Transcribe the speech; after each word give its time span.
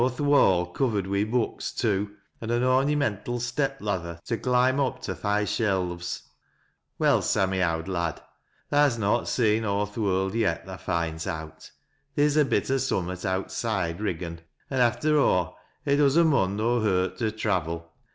Aw 0.01 0.09
th' 0.09 0.21
wall 0.21 0.65
covered 0.65 1.05
wi' 1.05 1.23
books 1.23 1.71
too, 1.71 2.15
an' 2.41 2.49
a 2.49 2.59
ornymental 2.67 3.39
step 3.39 3.79
lather 3.79 4.19
tc 4.25 4.41
olimb 4.41 4.83
up 4.83 4.99
to 5.03 5.13
th' 5.13 5.21
high 5.21 5.45
shelves. 5.45 6.23
Well, 6.97 7.21
Sammy, 7.21 7.61
owd 7.61 7.87
lad 7.87 8.19
tha's 8.71 8.97
not 8.97 9.27
seen 9.27 9.63
aw 9.63 9.85
th' 9.85 9.97
world 9.99 10.33
yet, 10.33 10.65
tha 10.65 10.79
finds 10.79 11.27
out. 11.27 11.69
Theer's 12.15 12.35
ii 12.35 12.45
bit 12.45 12.71
o' 12.71 12.77
summat 12.77 13.25
outside 13.25 13.99
Kiggan. 13.99 14.39
After 14.71 15.19
aw, 15.19 15.53
it 15.85 15.97
does 15.97 16.17
a 16.17 16.23
mor 16.23 16.47
Qo 16.47 16.81
hurt 16.81 17.17
to 17.19 17.25
trayel. 17.25 17.83